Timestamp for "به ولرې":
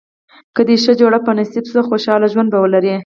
2.51-2.95